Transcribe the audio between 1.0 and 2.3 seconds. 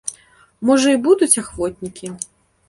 будуць ахвотнікі?